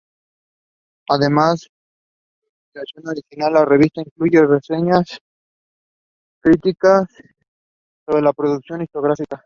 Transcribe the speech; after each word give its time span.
Además 1.09 1.61
de 2.41 2.49
investigación 2.73 3.07
original, 3.07 3.53
la 3.53 3.65
revista 3.65 4.01
incluye 4.01 4.45
reseñas 4.47 5.19
críticas 6.41 7.05
sobre 8.05 8.21
la 8.23 8.33
producción 8.33 8.81
historiográfica. 8.81 9.39